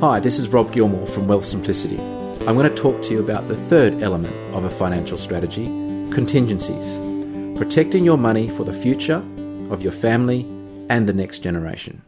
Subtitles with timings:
[0.00, 1.98] Hi, this is Rob Gilmore from Wealth Simplicity.
[2.46, 5.64] I'm going to talk to you about the third element of a financial strategy
[6.12, 6.98] contingencies.
[7.56, 9.24] Protecting your money for the future
[9.70, 10.42] of your family
[10.90, 12.02] and the next generation.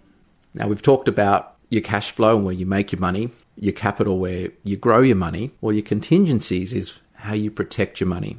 [0.52, 4.18] Now, we've talked about your cash flow and where you make your money, your capital
[4.18, 8.36] where you grow your money, Well, your contingencies is how you protect your money.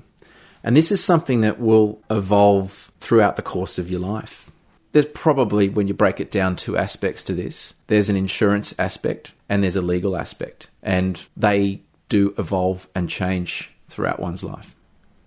[0.64, 4.52] And this is something that will evolve throughout the course of your life.
[4.92, 9.34] There's probably, when you break it down, two aspects to this there's an insurance aspect
[9.48, 14.76] and there's a legal aspect, and they do evolve and change throughout one's life.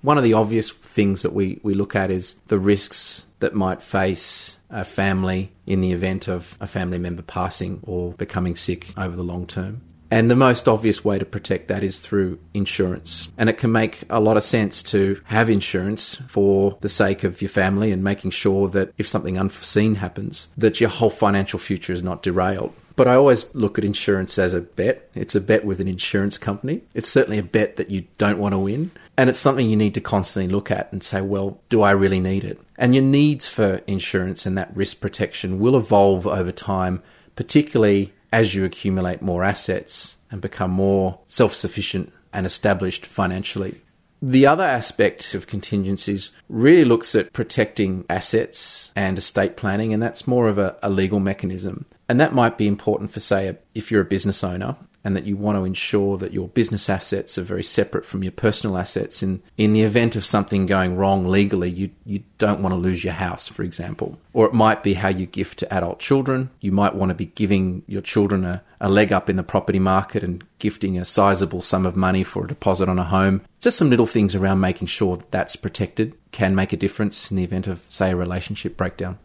[0.02, 3.80] One of the obvious things that we, we look at is the risks that might
[3.80, 9.14] face a family in the event of a family member passing or becoming sick over
[9.14, 9.80] the long term.
[10.12, 13.30] And the most obvious way to protect that is through insurance.
[13.38, 17.40] And it can make a lot of sense to have insurance for the sake of
[17.40, 21.94] your family and making sure that if something unforeseen happens, that your whole financial future
[21.94, 22.74] is not derailed.
[22.94, 25.08] But I always look at insurance as a bet.
[25.14, 26.82] It's a bet with an insurance company.
[26.92, 28.90] It's certainly a bet that you don't want to win.
[29.16, 32.20] And it's something you need to constantly look at and say, well, do I really
[32.20, 32.60] need it?
[32.76, 37.02] And your needs for insurance and that risk protection will evolve over time,
[37.34, 43.76] particularly as you accumulate more assets and become more self sufficient and established financially.
[44.24, 50.28] The other aspect of contingencies really looks at protecting assets and estate planning, and that's
[50.28, 51.86] more of a, a legal mechanism.
[52.08, 55.36] And that might be important for, say, if you're a business owner and that you
[55.36, 59.22] want to ensure that your business assets are very separate from your personal assets.
[59.22, 63.02] In, in the event of something going wrong legally, you, you don't want to lose
[63.02, 64.20] your house, for example.
[64.32, 66.50] Or it might be how you gift to adult children.
[66.60, 69.78] You might want to be giving your children a, a leg up in the property
[69.78, 73.42] market and gifting a sizable sum of money for a deposit on a home.
[73.60, 77.36] Just some little things around making sure that that's protected can make a difference in
[77.36, 79.18] the event of, say, a relationship breakdown.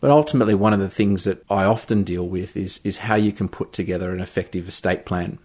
[0.00, 3.32] But ultimately, one of the things that I often deal with is, is how you
[3.32, 5.38] can put together an effective estate plan.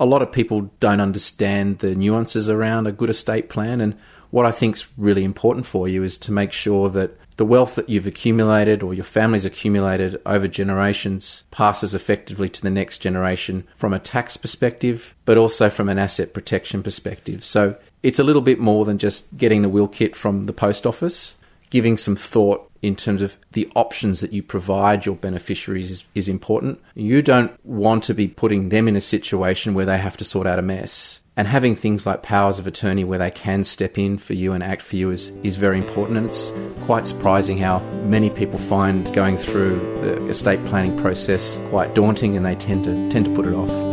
[0.00, 3.94] A lot of people don't understand the nuances around a good estate plan, and
[4.30, 7.76] what I think is really important for you is to make sure that the wealth
[7.76, 13.64] that you've accumulated or your family's accumulated over generations passes effectively to the next generation
[13.76, 17.44] from a tax perspective, but also from an asset protection perspective.
[17.44, 20.84] So it's a little bit more than just getting the will kit from the post
[20.84, 21.36] office
[21.74, 26.28] giving some thought in terms of the options that you provide your beneficiaries is, is,
[26.28, 26.80] important.
[26.94, 30.46] You don't want to be putting them in a situation where they have to sort
[30.46, 31.24] out a mess.
[31.36, 34.62] And having things like powers of attorney where they can step in for you and
[34.62, 36.18] act for you is, is very important.
[36.18, 36.52] And it's
[36.84, 42.46] quite surprising how many people find going through the estate planning process quite daunting and
[42.46, 43.83] they tend to tend to put it off.